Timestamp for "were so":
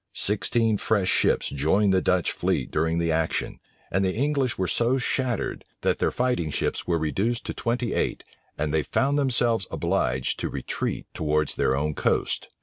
4.57-4.97